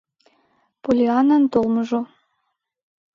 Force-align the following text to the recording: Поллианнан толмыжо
Поллианнан 0.83 1.43
толмыжо 1.53 2.01